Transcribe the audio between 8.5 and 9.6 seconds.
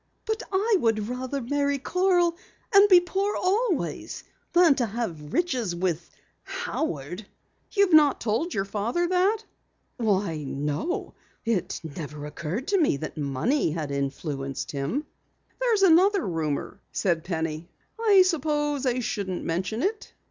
your father that?"